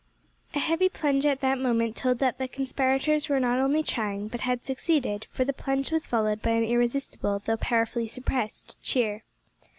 [0.55, 4.41] A heavy plunge at that moment told that the conspirators were not only trying but
[4.41, 9.21] had succeeded, for the plunge was followed by an irresistible though powerfully suppressed cheer.